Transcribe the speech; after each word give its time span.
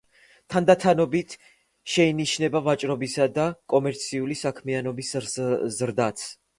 თანდათანობით 0.53 1.35
შეინიშნება 1.97 2.63
ვაჭრობისა 2.71 3.29
და 3.39 3.47
კომერციული 3.77 4.43
საქმიანობის 4.45 5.17
ზრდაც. 5.81 6.31